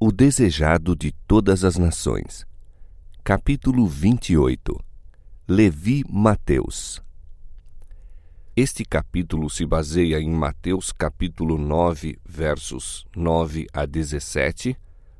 [0.00, 2.46] O desejado de todas as nações.
[3.24, 4.78] Capítulo 28
[5.48, 7.02] Levi Mateus
[8.54, 14.76] Este capítulo se baseia em Mateus capítulo 9, versos 9 a 17,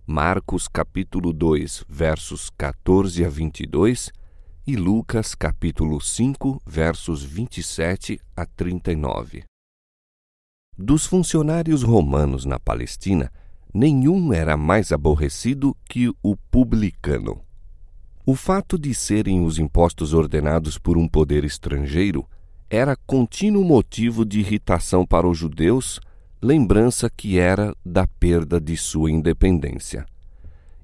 [0.07, 4.13] Marcos capítulo 2, versos 14 a 22
[4.65, 9.43] e Lucas capítulo 5, versos 27 a 39.
[10.79, 13.33] Dos funcionários romanos na Palestina,
[13.73, 17.41] nenhum era mais aborrecido que o publicano.
[18.25, 22.27] O fato de serem os impostos ordenados por um poder estrangeiro
[22.69, 25.99] era contínuo motivo de irritação para os judeus,
[26.43, 30.05] lembrança que era da perda de sua independência.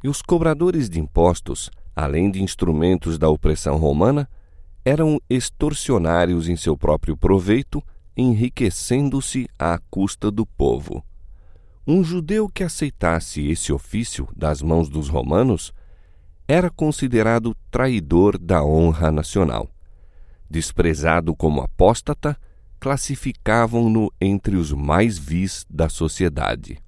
[0.02, 4.28] E os cobradores de impostos, além de instrumentos da opressão romana,
[4.84, 7.82] eram extorsionários em seu próprio proveito,
[8.16, 11.04] enriquecendo-se à custa do povo.
[11.86, 15.70] Um judeu que aceitasse esse ofício das mãos dos romanos
[16.48, 19.70] era considerado traidor da honra nacional.
[20.48, 22.38] Desprezado como apóstata,
[22.80, 26.78] classificavam-no entre os mais vis da sociedade.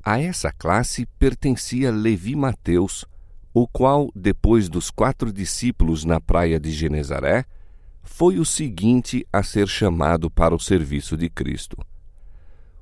[0.00, 3.04] A essa classe pertencia Levi Mateus,
[3.52, 7.44] o qual, depois dos quatro discípulos na praia de Genezaré,
[8.02, 11.76] foi o seguinte a ser chamado para o serviço de Cristo.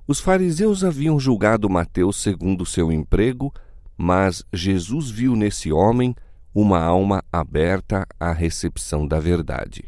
[0.09, 3.53] Os fariseus haviam julgado Mateus segundo seu emprego,
[3.97, 6.15] mas Jesus viu nesse homem
[6.55, 9.84] uma alma aberta à recepção da verdade.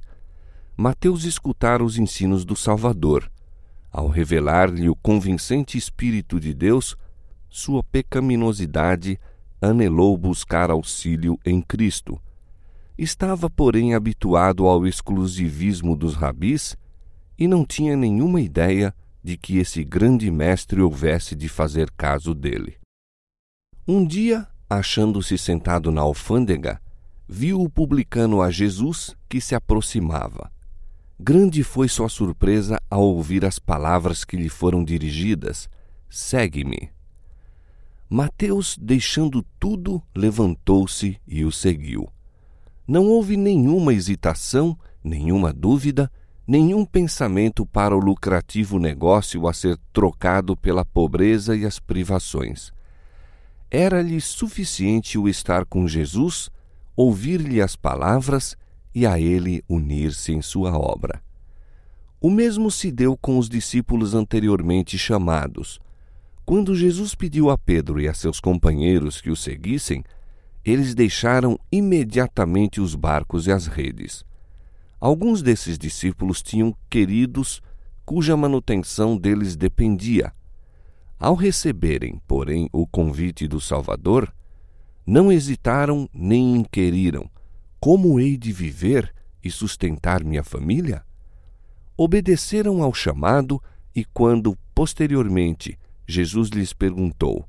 [0.77, 3.31] Mateus escutara os ensinos do Salvador.
[3.93, 6.97] Ao revelar-lhe o convincente Espírito de Deus,
[7.49, 9.21] sua pecaminosidade
[9.63, 12.21] anelou buscar auxílio em Cristo.
[12.99, 16.77] Estava, porém, habituado ao exclusivismo dos rabis
[17.39, 22.77] e não tinha nenhuma ideia de que esse grande mestre houvesse de fazer caso dele.
[23.87, 26.81] Um dia, achando-se sentado na alfândega,
[27.29, 30.51] viu o publicano a Jesus que se aproximava.
[31.21, 35.69] Grande foi sua surpresa ao ouvir as palavras que lhe foram dirigidas:
[36.09, 36.91] Segue-me.
[38.09, 42.09] Mateus, deixando tudo, levantou-se e o seguiu.
[42.87, 46.11] Não houve nenhuma hesitação, nenhuma dúvida,
[46.48, 52.72] nenhum pensamento para o lucrativo negócio a ser trocado pela pobreza e as privações.
[53.70, 56.48] Era-lhe suficiente o estar com Jesus,
[56.97, 58.56] ouvir-lhe as palavras
[58.94, 61.22] e a ele unir-se em sua obra.
[62.19, 65.78] O mesmo se deu com os discípulos anteriormente chamados.
[66.47, 70.03] Quando Jesus pediu a Pedro e a seus companheiros que o seguissem,
[70.65, 74.25] eles deixaram imediatamente os barcos e as redes.
[75.00, 77.62] Alguns desses discípulos tinham queridos
[78.04, 80.32] cuja manutenção deles dependia.
[81.19, 84.32] Ao receberem, porém, o convite do Salvador,
[85.06, 87.31] não hesitaram nem inquiriram:
[87.81, 91.04] como hei de viver e sustentar minha família?
[91.97, 93.62] Obedeceram ao chamado
[93.94, 97.48] e, quando, posteriormente, Jesus lhes perguntou: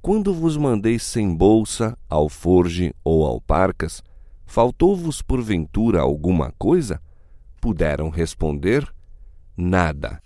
[0.00, 4.02] Quando vos mandei sem bolsa, alforge ou alparcas,
[4.48, 7.02] Faltou-vos porventura alguma coisa?
[7.60, 8.90] Puderam responder:
[9.54, 10.22] Nada.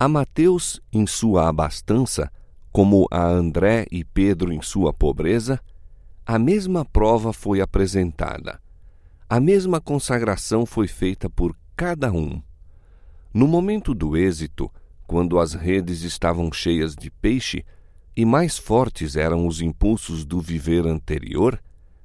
[0.00, 2.28] A Mateus, em sua abastança,
[2.72, 5.60] como a André e Pedro em sua pobreza,
[6.26, 8.60] a mesma prova foi apresentada.
[9.30, 12.42] A mesma consagração foi feita por cada um.
[13.32, 14.68] No momento do êxito,
[15.06, 17.64] quando as redes estavam cheias de peixe
[18.16, 21.62] e mais fortes eram os impulsos do viver anterior,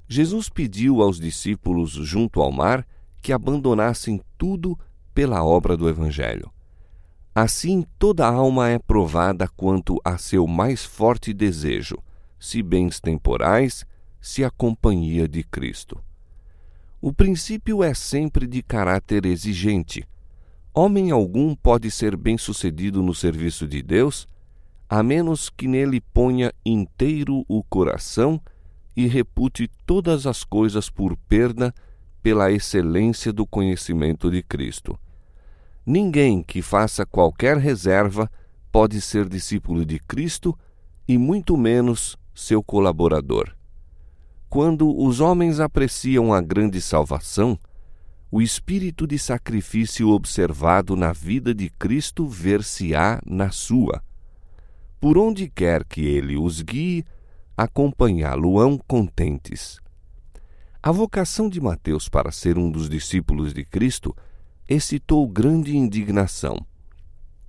[0.08, 2.86] Jesus pediu aos discípulos junto ao mar
[3.22, 4.78] que abandonassem tudo
[5.14, 6.50] pela obra do Evangelho.
[7.34, 11.98] Assim, toda alma é provada quanto a seu mais forte desejo,
[12.38, 13.84] se bens temporais,
[14.20, 15.98] se a companhia de Cristo.
[17.00, 20.06] O princípio é sempre de caráter exigente.
[20.72, 24.28] Homem algum pode ser bem-sucedido no serviço de Deus,
[24.88, 28.40] a menos que nele ponha inteiro o coração
[28.96, 31.74] e repute todas as coisas por perda
[32.22, 34.98] pela excelência do conhecimento de Cristo.
[35.84, 38.30] Ninguém que faça qualquer reserva
[38.72, 40.58] pode ser discípulo de Cristo
[41.06, 43.54] e muito menos seu colaborador.
[44.48, 47.58] Quando os homens apreciam a grande salvação,
[48.30, 54.02] o espírito de sacrifício observado na vida de Cristo ver-se-á na sua.
[55.00, 57.04] Por onde quer que ele os guie,
[57.56, 59.78] acompanhá-lo-ão contentes.
[60.82, 64.14] A vocação de Mateus para ser um dos discípulos de Cristo
[64.68, 66.58] excitou grande indignação.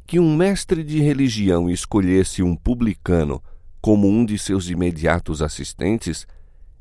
[0.08, 3.42] Que um mestre de religião escolhesse um publicano
[3.86, 6.26] como um de seus imediatos assistentes,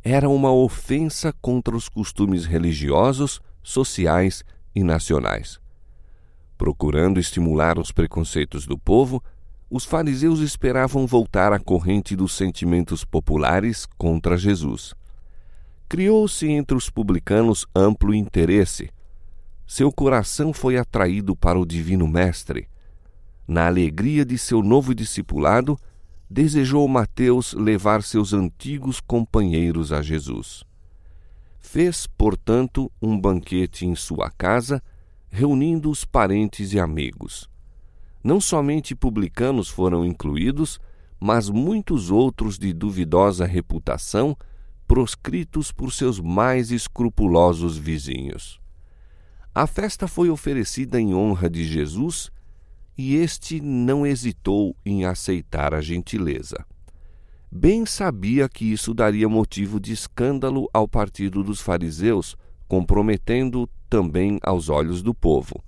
[0.03, 4.43] era uma ofensa contra os costumes religiosos, sociais
[4.75, 5.61] e nacionais.
[6.57, 9.23] Procurando estimular os preconceitos do povo,
[9.71, 14.95] os fariseus esperavam voltar à corrente dos sentimentos populares contra Jesus.
[15.89, 18.91] Criou-se entre os publicanos amplo interesse.
[19.67, 22.69] Seu coração foi atraído para o Divino Mestre.
[23.47, 25.79] Na alegria de seu novo discipulado,
[26.29, 30.65] desejou Mateus levar seus antigos companheiros a Jesus.
[31.61, 34.83] Fez, portanto, um banquete em sua casa,
[35.31, 37.49] reunindo os parentes e amigos.
[38.25, 40.81] Não somente publicanos foram incluídos,
[41.21, 44.35] mas muitos outros de duvidosa reputação,
[44.87, 48.59] proscritos por seus mais escrupulosos vizinhos.
[49.55, 52.31] A festa foi oferecida em honra de Jesus
[52.97, 56.65] e este não hesitou em aceitar a gentileza.
[57.53, 62.37] Bem sabia que isso daria motivo de escândalo ao partido dos fariseus,
[62.67, 65.63] comprometendo também aos olhos do povo.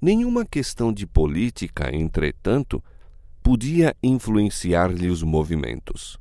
[0.00, 2.82] Nenhuma questão de política, entretanto,
[3.42, 6.18] podia influenciar-lhe os movimentos.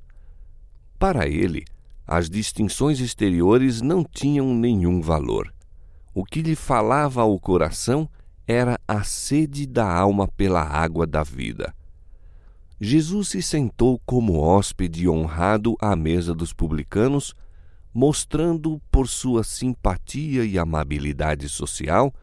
[0.97, 1.65] Para ele,
[2.07, 5.53] as distinções exteriores não tinham nenhum valor.
[6.13, 8.07] O que lhe falava ao coração
[8.47, 11.73] era a sede da alma pela água da vida.
[12.79, 17.33] Jesus se sentou como hóspede honrado à mesa dos publicanos,
[17.93, 22.13] mostrando por sua simpatia e amabilidade social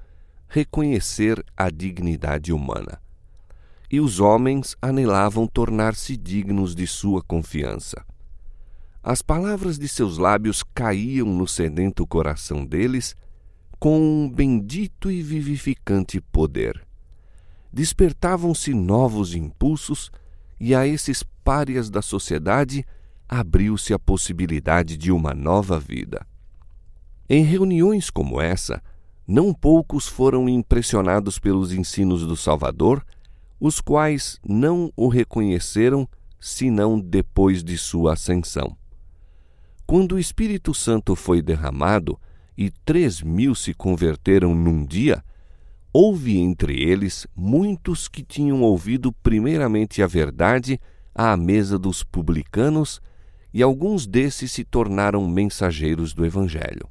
[0.52, 3.00] reconhecer a dignidade humana.
[3.90, 8.04] E os homens anelavam tornar-se dignos de sua confiança.
[9.02, 13.16] As palavras de seus lábios caíam no sedento coração deles
[13.78, 16.86] com um bendito e vivificante poder.
[17.72, 20.10] Despertavam-se novos impulsos
[20.60, 22.84] e a esses párias da sociedade
[23.26, 26.26] abriu-se a possibilidade de uma nova vida.
[27.26, 28.82] Em reuniões como essa,
[29.26, 33.04] não poucos foram impressionados pelos ensinos do Salvador,
[33.60, 36.08] os quais não o reconheceram
[36.40, 38.76] senão depois de sua ascensão.
[39.86, 42.18] Quando o Espírito Santo foi derramado,
[42.56, 45.24] e três mil se converteram num dia,
[45.92, 50.80] houve entre eles muitos que tinham ouvido primeiramente a verdade
[51.14, 53.00] à mesa dos publicanos,
[53.54, 56.88] e alguns desses se tornaram mensageiros do Evangelho.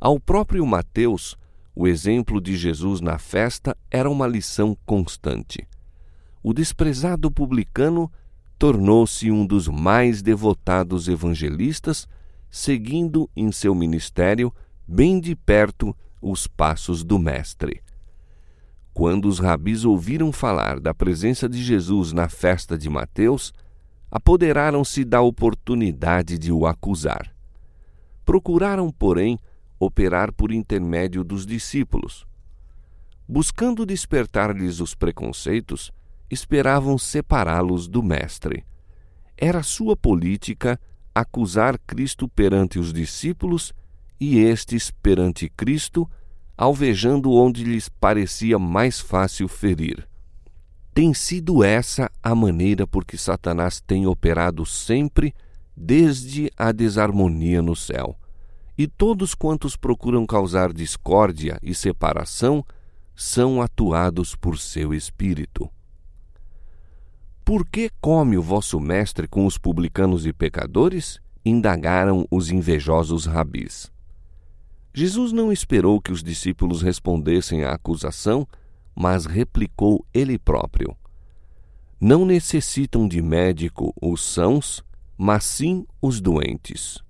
[0.00, 1.36] Ao próprio Mateus,
[1.74, 5.66] o exemplo de Jesus na festa era uma lição constante.
[6.40, 8.10] O desprezado publicano
[8.56, 12.06] tornou-se um dos mais devotados evangelistas,
[12.48, 14.52] seguindo em seu ministério
[14.86, 17.82] bem de perto os passos do Mestre.
[18.94, 23.52] Quando os rabis ouviram falar da presença de Jesus na festa de Mateus,
[24.10, 27.32] apoderaram-se da oportunidade de o acusar.
[28.24, 29.38] Procuraram, porém,
[29.78, 32.26] operar por intermédio dos discípulos.
[33.28, 35.92] Buscando despertar-lhes os preconceitos,
[36.30, 38.64] esperavam separá-los do Mestre.
[39.36, 40.80] Era sua política
[41.14, 43.72] acusar Cristo perante os discípulos
[44.20, 46.08] e estes perante Cristo,
[46.56, 50.08] alvejando onde lhes parecia mais fácil ferir.
[50.92, 55.32] Tem sido essa a maneira por que Satanás tem operado sempre
[55.76, 58.18] desde a desarmonia no céu.
[58.78, 62.64] E todos quantos procuram causar discórdia e separação
[63.14, 65.68] são atuados por seu espírito.
[67.44, 71.20] Por que come o vosso mestre com os publicanos e pecadores?
[71.44, 73.90] indagaram os invejosos rabis.
[74.92, 78.46] Jesus não esperou que os discípulos respondessem à acusação,
[78.94, 80.96] mas replicou ele próprio:
[82.00, 84.84] Não necessitam de médico os sãos,
[85.16, 87.02] mas sim os doentes.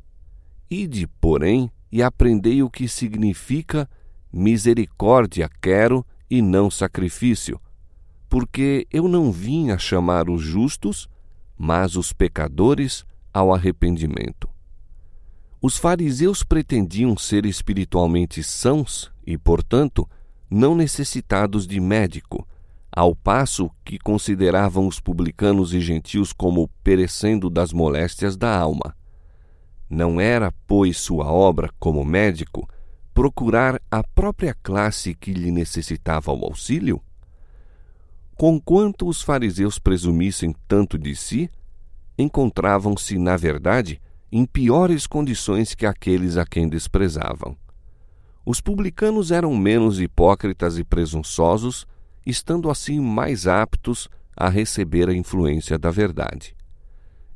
[0.70, 3.88] Ide, porém, e aprendei o que significa
[4.32, 7.58] misericórdia quero e não sacrifício,
[8.28, 11.08] porque eu não vim a chamar os justos,
[11.56, 14.48] mas os pecadores ao arrependimento.
[15.60, 20.08] Os fariseus pretendiam ser espiritualmente sãos e, portanto,
[20.50, 22.46] não necessitados de médico,
[22.92, 28.97] ao passo que consideravam os publicanos e gentios como perecendo das moléstias da alma.
[29.88, 32.68] Não era, pois, sua obra, como médico,
[33.14, 37.00] procurar a própria classe que lhe necessitava o auxílio?
[38.36, 41.50] Conquanto os fariseus presumissem tanto de si,
[42.16, 47.56] encontravam-se, na verdade, em piores condições que aqueles a quem desprezavam.
[48.44, 51.86] Os publicanos eram menos hipócritas e presunçosos,
[52.24, 56.54] estando assim mais aptos a receber a influência da verdade.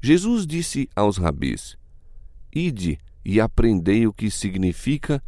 [0.00, 1.76] Jesus disse aos rabis:
[2.54, 5.22] Ide e aprendei o que significa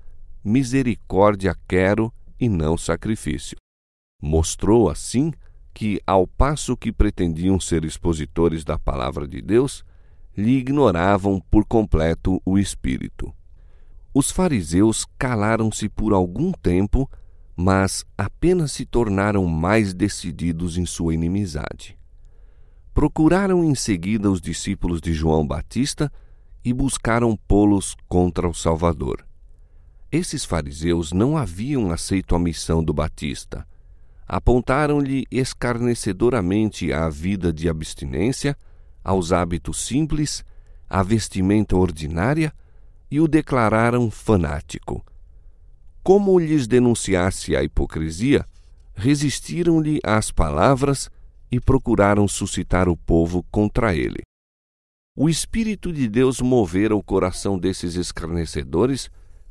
[0.44, 3.56] misericórdia quero e não sacrifício.
[4.20, 5.32] Mostrou assim
[5.72, 9.84] que, ao passo que pretendiam ser expositores da palavra de Deus,
[10.36, 13.32] lhe ignoravam por completo o Espírito.
[14.12, 17.10] Os fariseus calaram-se por algum tempo,
[17.56, 21.98] mas apenas se tornaram mais decididos em sua inimizade.
[22.92, 26.12] Procuraram em seguida os discípulos de João Batista
[26.64, 29.24] e buscaram pô-los contra o Salvador.
[30.10, 33.66] Esses fariseus não haviam aceito a missão do Batista.
[34.26, 38.56] Apontaram-lhe escarnecedoramente a vida de abstinência,
[39.02, 40.44] aos hábitos simples,
[40.88, 42.52] à vestimenta ordinária
[43.10, 45.04] e o declararam fanático.
[46.02, 48.46] Como lhes denunciasse a hipocrisia,
[48.94, 51.10] resistiram-lhe às palavras
[51.50, 54.22] e procuraram suscitar o povo contra ele.
[55.16, 59.08] O Espírito de Deus movera o coração desses escarnecedores,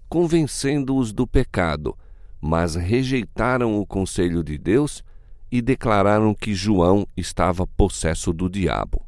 [0.09, 1.97] convencendo-os do pecado,
[2.41, 5.01] mas rejeitaram o conselho de Deus
[5.49, 9.05] e declararam que João estava possesso do diabo.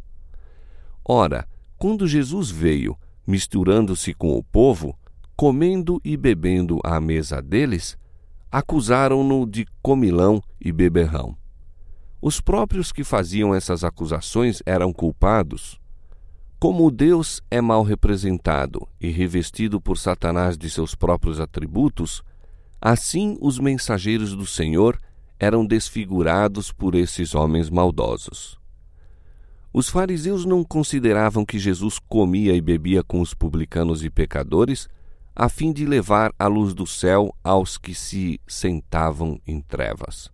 [1.03, 1.45] Ora,
[1.77, 2.97] quando Jesus veio,
[3.27, 4.97] misturando-se com o povo,
[5.35, 7.97] comendo e bebendo à mesa deles,
[8.49, 11.35] acusaram-no de comilão e beberrão.
[12.21, 15.83] Os próprios que faziam essas acusações eram culpados
[16.65, 22.23] como Deus é mal representado e revestido por Satanás de seus próprios atributos,
[22.81, 24.99] assim os mensageiros do Senhor
[25.39, 28.57] eram desfigurados por esses homens maldosos.
[29.71, 34.89] Os fariseus não consideravam que Jesus comia e bebia com os publicanos e pecadores,
[35.35, 40.31] a fim de levar a luz do céu aos que se sentavam em trevas.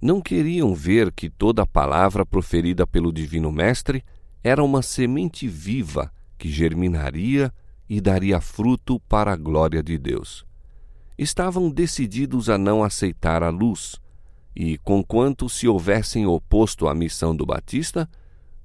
[0.00, 4.02] Não queriam ver que toda palavra proferida pelo Divino Mestre
[4.42, 7.52] era uma semente viva que germinaria
[7.88, 10.44] e daria fruto para a glória de Deus.
[11.16, 13.96] Estavam decididos a não aceitar a luz,
[14.54, 18.08] e, conquanto se houvessem oposto à missão do Batista,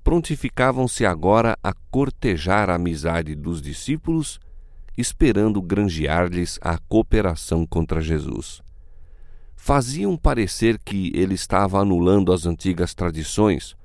[0.04, 4.40] prontificavam-se agora a cortejar a amizade dos discípulos,
[4.98, 8.62] esperando granjear-lhes a cooperação contra Jesus.
[9.56, 13.76] Faziam parecer que ele estava anulando as antigas tradições,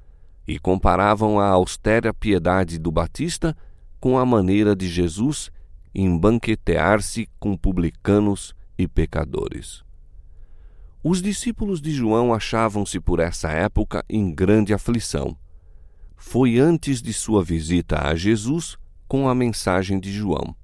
[0.48, 3.54] e comparavam a austera piedade do Batista
[4.00, 5.50] com a maneira de Jesus
[5.94, 9.84] embanquetear-se com publicanos e pecadores.
[11.04, 15.36] Os discípulos de João achavam-se por essa época em grande aflição.
[16.16, 20.56] Foi antes de sua visita a Jesus com a mensagem de João.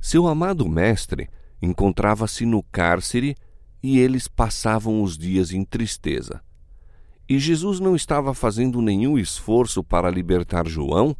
[0.00, 1.28] Seu amado mestre
[1.60, 3.34] encontrava-se no cárcere
[3.82, 6.42] e eles passavam os dias em tristeza.
[7.28, 11.16] E Jesus não estava fazendo nenhum esforço para libertar João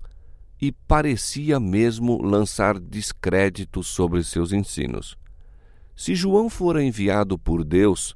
[0.61, 5.17] e parecia mesmo lançar descrédito sobre seus ensinos.
[5.97, 8.15] Se João fora enviado por Deus,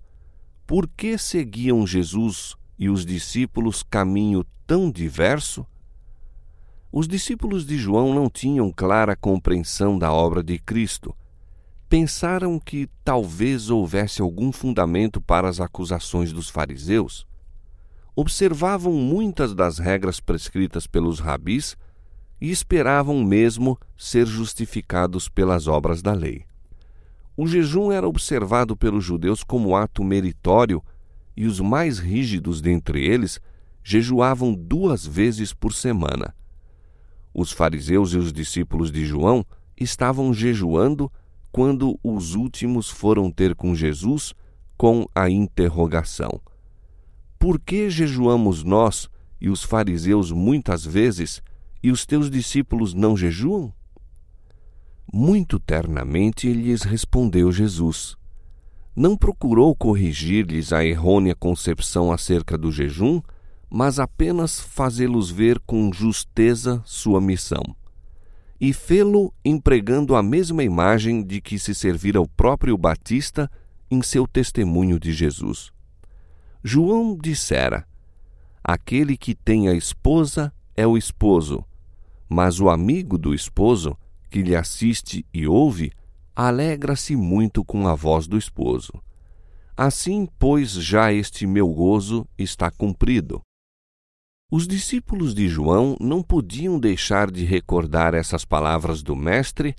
[0.66, 5.66] por que seguiam Jesus e os discípulos caminho tão diverso?
[6.92, 11.14] Os discípulos de João não tinham clara compreensão da obra de Cristo.
[11.88, 17.27] Pensaram que talvez houvesse algum fundamento para as acusações dos fariseus
[18.20, 21.76] observavam muitas das regras prescritas pelos rabis
[22.40, 26.44] e esperavam mesmo ser justificados pelas obras da lei.
[27.36, 30.82] O jejum era observado pelos judeus como ato meritório
[31.36, 33.40] e os mais rígidos dentre eles
[33.84, 36.34] jejuavam duas vezes por semana.
[37.32, 39.46] Os fariseus e os discípulos de João
[39.76, 41.08] estavam jejuando
[41.52, 44.34] quando os últimos foram ter com Jesus
[44.76, 46.40] com a interrogação:
[47.38, 49.08] por que jejuamos nós
[49.40, 51.40] e os fariseus muitas vezes
[51.82, 53.72] e os teus discípulos não jejuam?
[55.12, 58.16] Muito ternamente lhes respondeu Jesus.
[58.94, 63.22] Não procurou corrigir-lhes a errônea concepção acerca do jejum,
[63.70, 67.62] mas apenas fazê-los ver com justeza sua missão.
[68.60, 73.48] E fê-lo empregando a mesma imagem de que se servira o próprio Batista
[73.88, 75.72] em seu testemunho de Jesus.
[76.62, 77.86] João dissera:
[78.62, 81.64] Aquele que tem a esposa é o esposo,
[82.28, 83.96] mas o amigo do esposo,
[84.30, 85.92] que lhe assiste e ouve,
[86.36, 88.92] alegra-se muito com a voz do esposo.
[89.76, 93.40] Assim, pois, já este meu gozo está cumprido.
[94.50, 99.74] Os discípulos de João não podiam deixar de recordar essas palavras do Mestre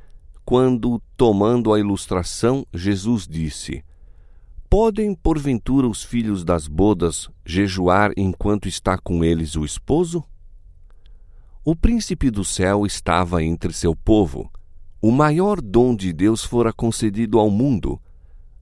[0.45, 3.83] quando, tomando a ilustração, Jesus disse:
[4.69, 10.23] Podem, porventura, os filhos das bodas jejuar enquanto está com eles o esposo?
[11.65, 14.51] O príncipe do céu estava entre seu povo.
[15.01, 17.99] O maior dom de Deus fora concedido ao mundo.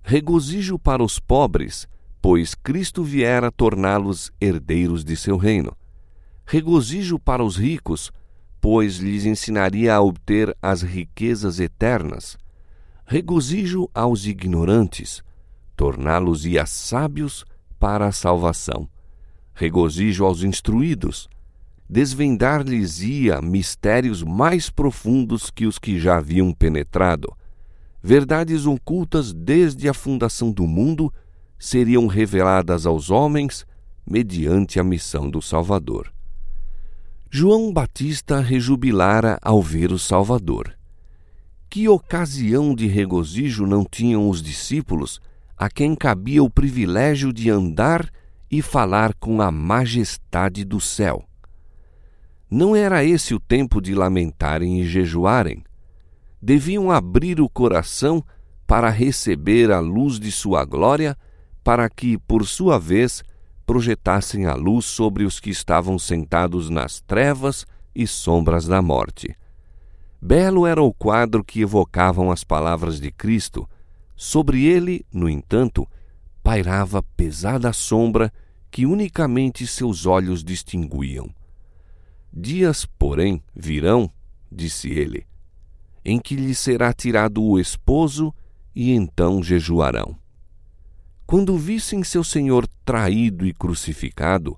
[0.01, 1.89] Regozijo para os pobres,
[2.21, 5.75] pois Cristo viera torná-los herdeiros de seu reino.
[6.45, 8.13] Regozijo para os ricos,
[8.61, 12.37] pois lhes ensinaria a obter as riquezas eternas.
[13.05, 15.21] Regozijo aos ignorantes,
[15.77, 17.45] torná-los-ia sábios
[17.79, 18.89] para a salvação.
[19.53, 21.29] Regozijo aos instruídos,
[21.87, 27.31] desvendar-lhes-ia mistérios mais profundos que os que já haviam penetrado.
[28.03, 31.13] Verdades ocultas desde a fundação do mundo
[31.57, 33.65] seriam reveladas aos homens
[34.05, 36.11] mediante a missão do Salvador.
[37.29, 40.73] João Batista rejubilara ao ver o Salvador.
[41.69, 45.19] Que ocasião de regozijo não tinham os discípulos
[45.57, 48.09] a quem cabia o privilégio de andar
[48.49, 51.23] e falar com a majestade do céu?
[52.49, 55.63] Não era esse o tempo de lamentarem e jejuarem.
[56.41, 58.23] Deviam abrir o coração
[58.65, 61.17] para receber a luz de sua glória,
[61.63, 63.23] para que, por sua vez,
[63.65, 69.35] projetassem a luz sobre os que estavam sentados nas trevas e sombras da morte.
[70.21, 73.67] Belo era o quadro que evocavam as palavras de Cristo.
[74.17, 75.87] Sobre ele, no entanto,
[76.41, 78.33] pairava pesada sombra
[78.71, 81.29] que unicamente seus olhos distinguiam.
[82.33, 84.11] Dias, porém, virão,
[84.51, 85.27] disse ele,
[86.03, 88.33] em que lhe será tirado o esposo,
[88.75, 90.17] e então jejuarão.
[91.27, 94.57] Quando vissem seu senhor traído e crucificado,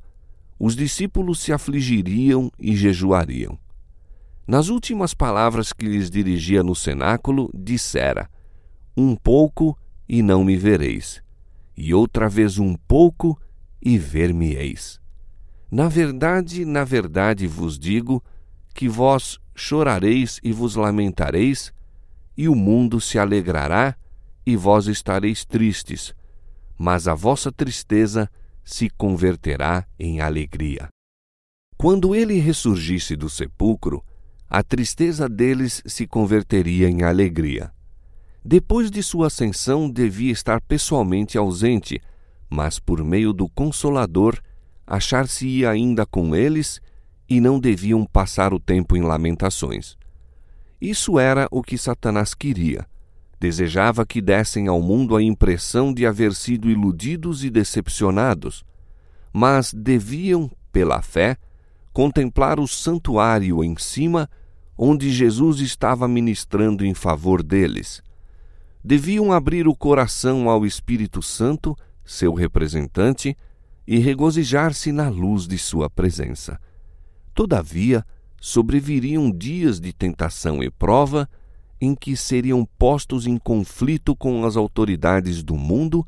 [0.57, 3.59] os discípulos se afligiriam e jejuariam.
[4.47, 8.29] Nas últimas palavras que lhes dirigia no cenáculo, dissera:
[9.01, 9.79] Um pouco
[10.09, 11.23] e não me vereis,
[11.77, 13.39] e outra vez um pouco
[13.81, 14.99] e ver-me-eis.
[15.71, 18.21] Na verdade, na verdade vos digo
[18.75, 21.71] que vós chorareis e vos lamentareis,
[22.35, 23.95] e o mundo se alegrará,
[24.45, 26.13] e vós estareis tristes,
[26.77, 28.29] mas a vossa tristeza
[28.65, 30.89] se converterá em alegria.
[31.77, 34.03] Quando ele ressurgisse do sepulcro,
[34.49, 37.71] a tristeza deles se converteria em alegria.
[38.51, 42.01] Depois de sua ascensão, devia estar pessoalmente ausente,
[42.49, 44.39] mas por meio do Consolador
[44.87, 46.81] achar-se-ia ainda com eles
[47.29, 49.95] e não deviam passar o tempo em lamentações.
[50.81, 52.87] Isso era o que Satanás queria.
[53.39, 58.65] Desejava que dessem ao mundo a impressão de haver sido iludidos e decepcionados,
[59.31, 61.37] mas deviam, pela fé,
[61.93, 64.27] contemplar o santuário em cima,
[64.75, 68.01] onde Jesus estava ministrando em favor deles.
[68.83, 73.35] Deviam abrir o coração ao Espírito Santo, seu representante,
[73.85, 76.59] e regozijar-se na luz de sua presença.
[77.33, 78.05] Todavia,
[78.39, 81.27] sobreviriam dias de tentação e prova
[81.81, 86.05] em que seriam postos em conflito com as autoridades do mundo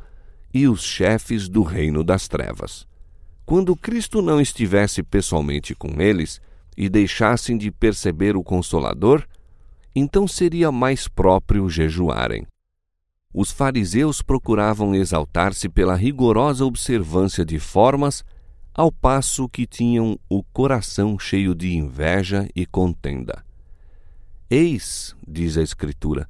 [0.54, 2.86] e os chefes do reino das trevas.
[3.46, 6.42] Quando Cristo não estivesse pessoalmente com eles
[6.78, 9.26] e deixassem de perceber o Consolador,
[9.96, 12.46] então seria mais próprio jejuarem.
[13.34, 18.26] Os fariseus procuravam exaltar-se pela rigorosa observância de formas,
[18.74, 23.44] ao passo que tinham o coração cheio de inveja e contenda.
[24.50, 26.28] Eis, diz a Escritura,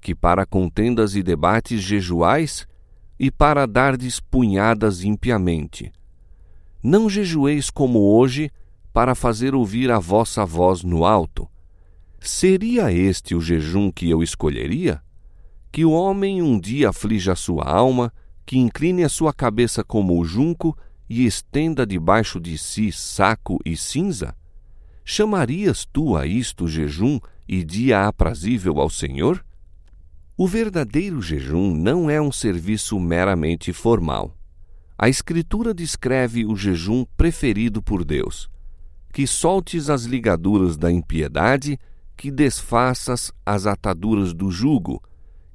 [0.00, 2.66] que para contendas e debates jejuais
[3.18, 5.92] e para dardes punhadas impiamente.
[6.82, 8.50] Não jejueis como hoje,
[8.92, 11.48] para fazer ouvir a vossa voz no alto.
[12.18, 15.00] Seria este o jejum que eu escolheria?
[15.72, 18.12] Que o homem um dia aflija a sua alma,
[18.44, 20.76] que incline a sua cabeça como o junco
[21.08, 24.34] e estenda debaixo de si saco e cinza?
[25.04, 29.44] Chamarias tu a isto jejum e dia aprazível ao Senhor?
[30.36, 34.36] O verdadeiro jejum não é um serviço meramente formal.
[34.98, 38.50] A Escritura descreve o jejum preferido por Deus:
[39.12, 41.78] que soltes as ligaduras da impiedade,
[42.16, 45.02] que desfaças as ataduras do jugo,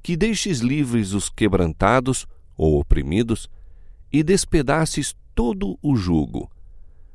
[0.06, 3.50] que deixes livres os quebrantados ou oprimidos
[4.12, 6.48] e despedaces todo o jugo.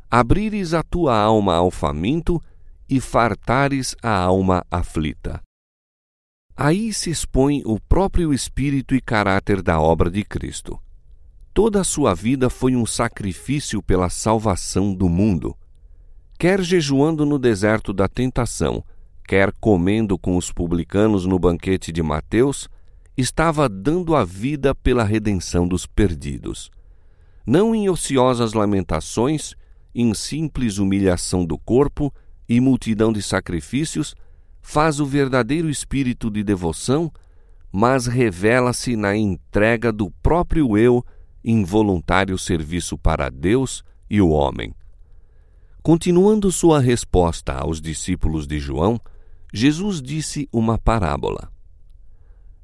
[0.10, 2.44] Abrires a tua alma ao faminto
[2.90, 5.42] e fartares a alma aflita.
[6.54, 10.78] Aí se expõe o próprio espírito e caráter da obra de Cristo.
[11.54, 15.58] Toda a sua vida foi um sacrifício pela salvação do mundo.
[16.38, 18.84] Quer jejuando no deserto da tentação,
[19.26, 22.70] quer comendo com os publicanos no banquete de Mateus,
[23.22, 26.70] estava dando a vida pela redenção dos perdidos.
[27.46, 29.56] Não em ociosas lamentações,
[29.94, 32.14] em simples humilhação do corpo
[32.50, 34.16] e multidão de sacrifícios,
[34.62, 37.12] faz o verdadeiro espírito de devoção,
[37.72, 41.06] mas revela-se na entrega do próprio eu
[41.44, 44.74] em voluntário serviço para Deus e o homem.
[45.82, 49.00] Continuando sua resposta aos discípulos de João,
[49.54, 51.52] Jesus disse uma parábola.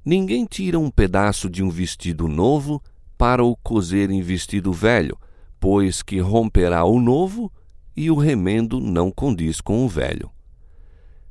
[0.09, 2.81] Ninguém tira um pedaço de um vestido novo
[3.17, 5.17] para o cozer em vestido velho,
[5.59, 7.51] pois que romperá o novo
[7.93, 10.31] e o remendo não condiz com o velho.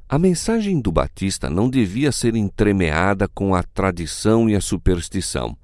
[0.07, 5.57] A mensagem do Batista não devia ser entremeada com a tradição e a superstição.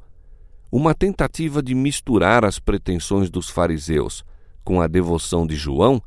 [0.70, 4.24] Uma tentativa de misturar as pretensões dos fariseus
[4.64, 6.00] com a devoção de João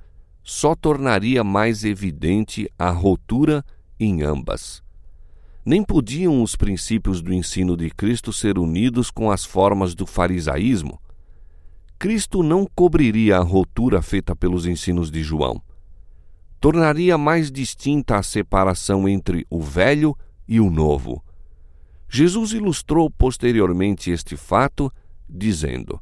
[0.44, 3.64] só tornaria mais evidente a rotura
[4.00, 4.84] em ambas.
[5.66, 11.02] Nem podiam os princípios do ensino de Cristo ser unidos com as formas do farisaísmo.
[11.98, 15.60] Cristo não cobriria a rotura feita pelos ensinos de João.
[16.62, 20.16] Tornaria mais distinta a separação entre o velho
[20.48, 21.24] e o novo.
[22.08, 24.94] Jesus ilustrou posteriormente este fato,
[25.28, 26.00] dizendo: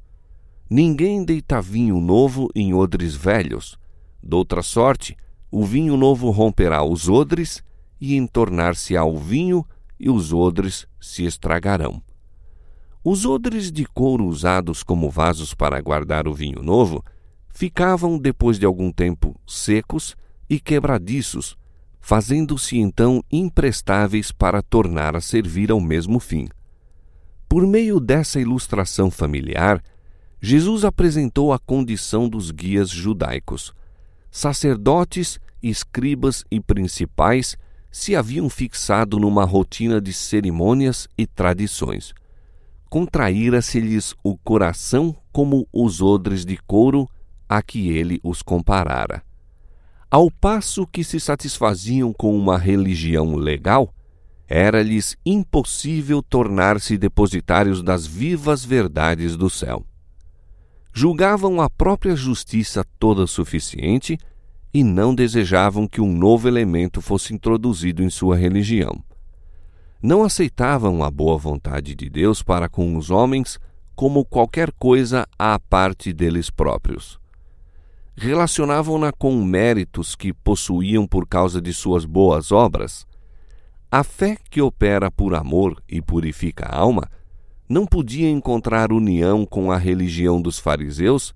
[0.70, 3.78] Ninguém deita vinho novo em odres velhos.
[4.22, 5.16] Doutra sorte,
[5.50, 7.64] o vinho novo romperá os odres
[8.04, 9.66] e entornar-se-á o vinho,
[9.98, 12.04] e os odres se estragarão.
[13.02, 17.02] Os odres de couro usados como vasos para guardar o vinho novo
[17.54, 20.18] ficavam, depois de algum tempo, secos
[20.50, 21.56] e quebradiços,
[22.02, 26.50] fazendo-se então imprestáveis para tornar a servir ao mesmo fim.
[27.48, 29.82] Por meio dessa ilustração familiar,
[30.42, 33.74] Jesus apresentou a condição dos guias judaicos.
[34.30, 37.56] Sacerdotes, escribas e principais
[37.94, 42.12] se haviam fixado numa rotina de cerimônias e tradições.
[42.90, 47.08] Contraíra-se-lhes o coração como os odres de couro
[47.48, 49.22] a que ele os comparara.
[50.10, 53.94] Ao passo que se satisfaziam com uma religião legal,
[54.48, 59.86] era-lhes impossível tornar-se depositários das vivas verdades do céu.
[60.92, 64.18] Julgavam a própria justiça toda suficiente
[64.74, 69.04] e não desejavam que um novo elemento fosse introduzido em sua religião.
[70.02, 73.60] Não aceitavam a boa vontade de Deus para com os homens
[73.96, 77.20] como qualquer coisa à parte deles próprios.
[78.16, 83.06] Relacionavam-na com méritos que possuíam por causa de suas boas obras.
[83.92, 87.10] A fé que opera por amor e purifica a alma
[87.70, 91.34] não podia encontrar união com a religião dos fariseus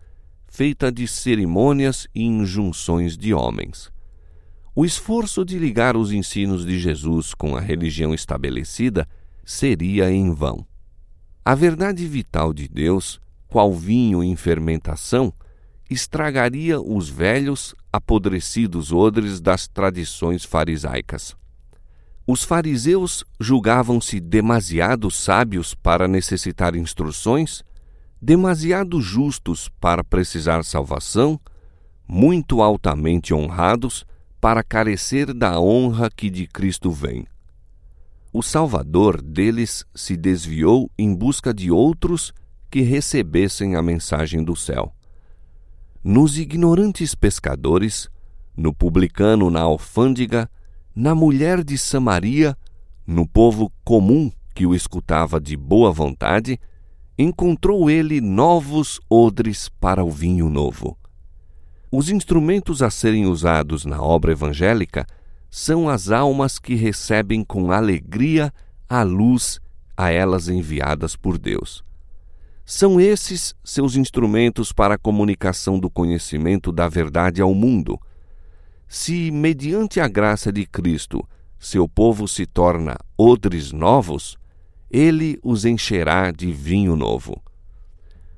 [0.57, 3.91] feita de cerimônias e injunções de homens.
[4.73, 9.07] O esforço de ligar os ensinos de Jesus com a religião estabelecida
[9.45, 10.65] seria em vão.
[11.45, 15.31] A verdade vital de Deus, qual vinho em fermentação,
[15.91, 21.35] estragaria os velhos, apodrecidos odres das tradições farisaicas.
[22.25, 27.63] Os fariseus julgavam-se demasiado sábios para necessitar instruções
[28.21, 31.39] demasiado justos para precisar salvação,
[32.07, 34.05] muito altamente honrados
[34.39, 37.25] para carecer da honra que de Cristo vem.
[38.31, 42.33] O Salvador deles se desviou em busca de outros
[42.69, 44.93] que recebessem a mensagem do céu.
[46.03, 48.09] Nos ignorantes pescadores,
[48.55, 50.49] no publicano na alfândega,
[50.95, 52.57] na mulher de Samaria,
[53.05, 56.59] no povo comum que o escutava de boa vontade,
[57.17, 60.97] encontrou ele novos odres para o vinho novo.
[61.91, 65.07] Os instrumentos a serem usados na obra evangélica
[65.49, 68.53] são as almas que recebem com alegria
[68.89, 69.59] a luz
[69.95, 71.83] a elas enviadas por Deus.
[72.63, 77.99] São esses seus instrumentos para a comunicação do conhecimento da verdade ao mundo.
[78.87, 81.27] Se, mediante a graça de Cristo,
[81.57, 84.37] seu povo se torna odres novos,
[84.89, 87.41] ele os encherá de vinho novo.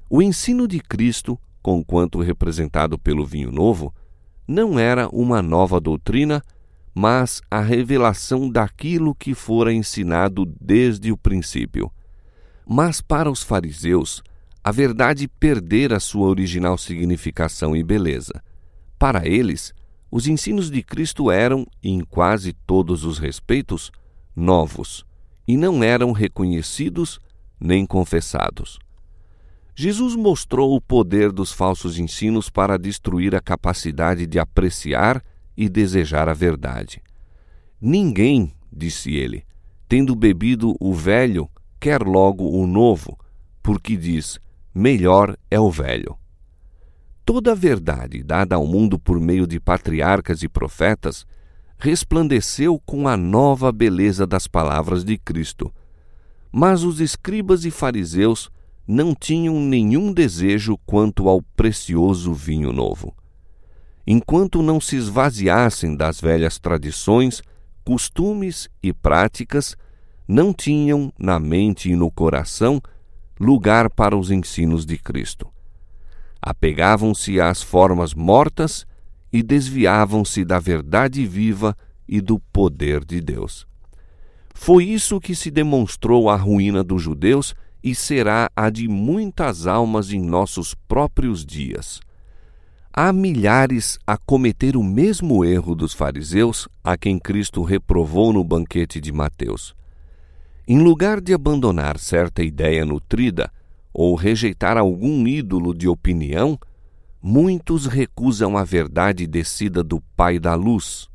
[0.10, 3.94] O ensino de Cristo, conquanto representado pelo vinho novo,
[4.48, 6.44] não era uma nova doutrina,
[6.94, 11.92] mas a revelação daquilo que fora ensinado desde o princípio.
[12.68, 14.24] Mas para os fariseus,
[14.64, 18.44] a verdade perdera sua original significação e beleza.
[18.98, 19.74] Para eles,
[20.12, 23.92] os ensinos de Cristo eram, em quase todos os respeitos,
[24.36, 25.08] novos
[25.50, 27.20] e não eram reconhecidos
[27.60, 28.78] nem confessados.
[29.74, 35.24] Jesus mostrou o poder dos falsos ensinos para destruir a capacidade de apreciar
[35.58, 37.02] e desejar a verdade.
[37.82, 39.44] Ninguém, disse ele,
[39.88, 43.18] tendo bebido o velho, quer logo o novo,
[43.64, 44.40] porque diz:
[44.72, 46.16] melhor é o velho.
[47.26, 51.26] toda a verdade dada ao mundo por meio de patriarcas e profetas
[51.80, 55.74] resplandeceu com a nova beleza das palavras de Cristo.
[56.52, 58.52] Mas os escribas e fariseus
[58.86, 63.16] não tinham nenhum desejo quanto ao precioso vinho novo.
[64.06, 67.42] Enquanto não se esvaziassem das velhas tradições,
[67.86, 69.78] costumes e práticas,
[70.28, 72.82] não tinham na mente e no coração
[73.40, 75.48] lugar para os ensinos de Cristo.
[76.42, 78.86] Apegavam-se às formas mortas
[79.32, 81.76] e desviavam-se da verdade viva
[82.08, 83.68] e do poder de Deus.
[84.54, 90.12] Foi isso que se demonstrou a ruína dos judeus e será a de muitas almas
[90.12, 92.02] em nossos próprios dias.
[92.92, 99.00] Há milhares a cometer o mesmo erro dos fariseus a quem Cristo reprovou no banquete
[99.00, 99.74] de Mateus.
[100.68, 103.52] Em lugar de abandonar certa ideia nutrida
[103.94, 106.60] ou rejeitar algum ídolo de opinião,
[107.22, 111.10] muitos recusam a verdade descida do Pai da Luz,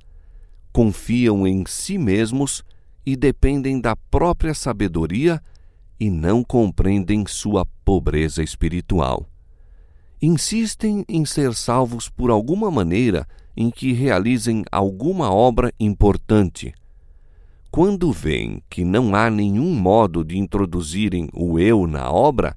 [0.73, 2.63] confiam em si mesmos
[3.07, 5.41] e dependem da própria sabedoria
[5.99, 9.27] e não compreendem sua pobreza espiritual.
[10.21, 16.75] Insistem em ser salvos por alguma maneira em que realizem alguma obra importante.
[17.71, 22.57] Quando veem que não há nenhum modo de introduzirem o eu na obra,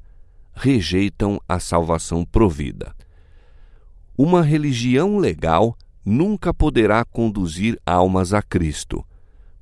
[0.53, 2.95] rejeitam a salvação provida.
[4.17, 9.05] Uma religião legal nunca poderá conduzir almas a Cristo,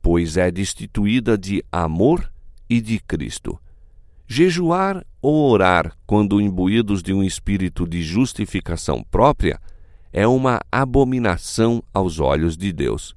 [0.02, 2.32] pois é destituída de amor
[2.70, 3.60] e de Cristo.
[4.26, 9.60] Jejuar ou orar quando imbuídos de um espírito de justificação própria
[10.14, 13.14] é uma abominação aos olhos de Deus.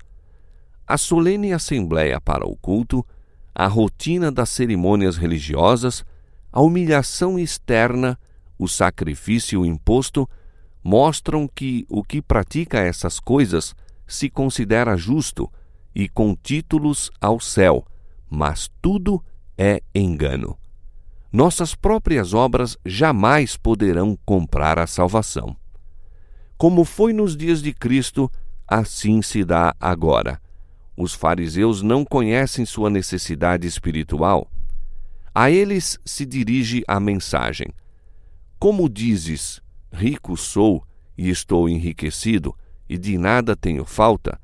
[0.85, 3.07] A solene assembleia para o culto,
[3.55, 6.05] a rotina das cerimônias religiosas,
[6.51, 8.19] a humilhação externa,
[8.59, 10.29] o sacrifício imposto
[10.89, 13.75] mostram que o que pratica essas coisas
[14.07, 15.51] se considera justo
[15.95, 17.85] e com títulos ao céu,
[18.31, 19.23] mas tudo
[19.57, 20.57] é engano
[21.33, 25.57] nossas próprias obras jamais poderão comprar a salvação.
[26.57, 28.31] Como foi nos dias de Cristo,
[28.67, 30.41] assim se dá agora.
[30.97, 34.51] Os fariseus não conhecem sua necessidade espiritual.
[35.35, 37.69] A eles se dirige a mensagem:
[38.59, 39.61] Como dizes,
[39.93, 40.85] rico sou
[41.17, 42.55] e estou enriquecido,
[42.89, 44.41] e de nada tenho falta,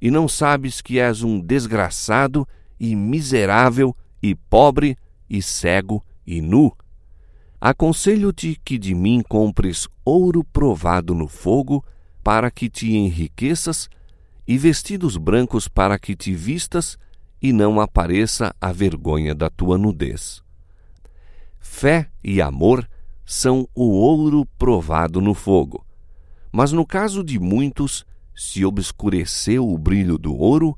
[0.00, 2.46] e não sabes que és um desgraçado
[2.78, 4.96] e miserável e pobre
[5.28, 6.72] e cego e nu,
[7.60, 11.84] aconselho-te que de mim compres ouro provado no fogo,
[12.22, 13.88] para que te enriqueças,
[14.46, 16.98] e vestidos brancos para que te vistas,
[17.40, 20.42] e não apareça a vergonha da tua nudez.
[21.58, 22.88] Fé e amor
[23.24, 25.84] são o ouro provado no fogo.
[26.52, 30.76] Mas no caso de muitos, se obscureceu o brilho do ouro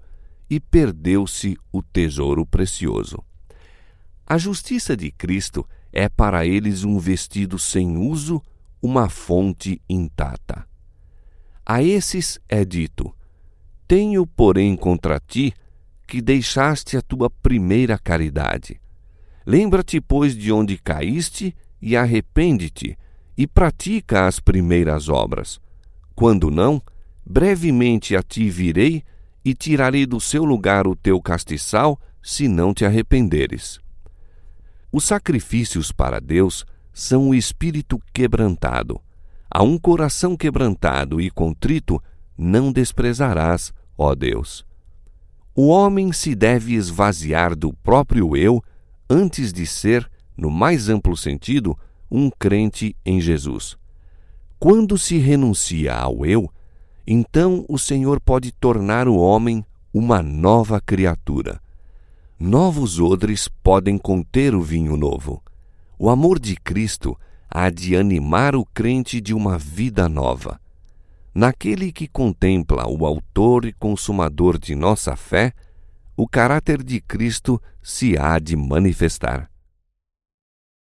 [0.49, 3.19] e perdeu-se o tesouro precioso.
[4.27, 8.43] A justiça de Cristo é para eles um vestido sem uso,
[8.83, 10.67] uma fonte intacta.
[11.65, 13.15] A esses é dito:
[13.89, 15.53] Tenho, porém, contra ti
[16.07, 18.81] que deixaste a tua primeira caridade.
[19.45, 22.99] Lembra-te, pois, de onde caíste e arrepende-te,
[23.37, 25.61] e pratica as primeiras obras.
[26.15, 26.83] Quando não,
[27.25, 29.03] brevemente a ti virei
[29.45, 33.79] e tirarei do seu lugar o teu castiçal, se não te arrependeres.
[34.91, 39.01] Os sacrifícios para Deus são o espírito quebrantado.
[39.51, 42.03] A um coração quebrantado e contrito
[42.37, 44.65] não desprezarás, ó Deus.
[45.55, 48.62] O homem se deve esvaziar do próprio eu
[49.09, 51.79] antes de ser, no mais amplo sentido,
[52.11, 53.77] um crente em Jesus.
[54.59, 56.51] Quando se renuncia ao eu,
[57.07, 61.61] então o Senhor pode tornar o homem uma nova criatura.
[62.38, 65.42] Novos odres podem conter o vinho novo.
[65.99, 67.18] O amor de Cristo
[67.49, 70.61] há de animar o crente de uma vida nova.
[71.35, 75.53] Naquele que contempla o Autor e Consumador de nossa fé,
[76.16, 79.51] o caráter de Cristo se há de manifestar.